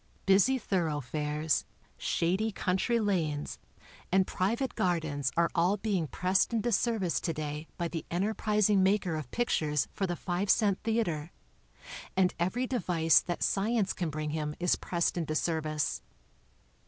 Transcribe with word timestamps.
Busy 0.25 0.57
thoroughfares, 0.57 1.63
shady 1.95 2.51
country 2.51 2.99
lanes 2.99 3.59
and 4.11 4.25
private 4.25 4.73
gardens 4.73 5.31
are 5.37 5.51
all 5.53 5.77
being 5.77 6.07
pressed 6.07 6.51
into 6.51 6.71
service 6.71 7.19
to 7.21 7.31
day 7.33 7.67
by 7.77 7.87
the 7.87 8.03
enterprising 8.09 8.81
"maker 8.81 9.15
of 9.15 9.29
pictures 9.29 9.87
for 9.93 10.07
the 10.07 10.15
five 10.15 10.49
cent 10.49 10.79
theater, 10.81 11.31
and 12.17 12.33
every 12.39 12.65
device 12.65 13.19
that 13.19 13.43
science 13.43 13.93
can 13.93 14.09
bring 14.09 14.31
him 14.31 14.55
is 14.59 14.75
pressed 14.75 15.17
into 15.19 15.35
service. 15.35 16.01